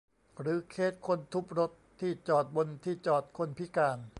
[0.39, 3.99] หรือเคสคนทุบรถที่จอดบนที่จอดคนพิการ